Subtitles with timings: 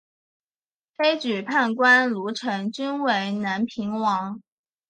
[0.97, 4.41] 推举判官卢成均为南平王。